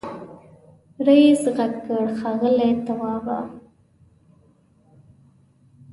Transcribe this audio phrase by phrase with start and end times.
[1.07, 3.39] رئيسې غږ کړ ښاغلی توابه.